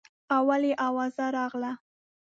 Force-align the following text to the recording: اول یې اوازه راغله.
اول 0.37 0.61
یې 0.69 0.73
اوازه 0.87 1.25
راغله. 1.37 1.71